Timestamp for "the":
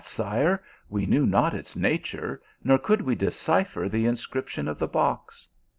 3.87-4.07, 4.79-4.87